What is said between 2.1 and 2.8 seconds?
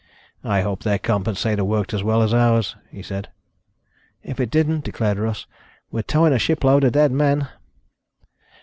as ours,"